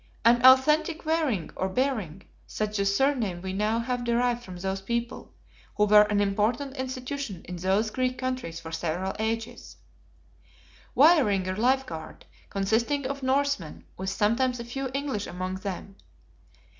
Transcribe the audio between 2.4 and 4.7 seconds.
such the surname we now have derived from